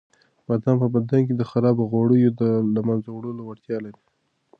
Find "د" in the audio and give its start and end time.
1.35-1.43, 2.41-2.41